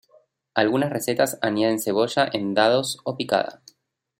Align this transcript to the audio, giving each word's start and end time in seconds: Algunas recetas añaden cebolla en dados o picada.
Algunas 0.55 0.89
recetas 0.89 1.37
añaden 1.43 1.77
cebolla 1.79 2.27
en 2.33 2.55
dados 2.55 2.97
o 3.03 3.15
picada. 3.15 3.61